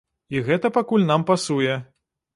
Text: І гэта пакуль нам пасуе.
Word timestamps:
І 0.35 0.39
гэта 0.47 0.71
пакуль 0.79 1.05
нам 1.11 1.27
пасуе. 1.31 1.79